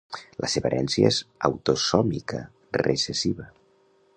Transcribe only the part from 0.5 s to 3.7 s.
seva herència és autosòmica recessiva.